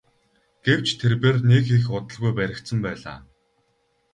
Гэвч 0.65 0.87
тэрбээр 0.99 1.37
нэг 1.51 1.63
их 1.77 1.85
удалгүй 1.97 2.31
баригдсан 2.37 2.79
байлаа. 2.85 3.17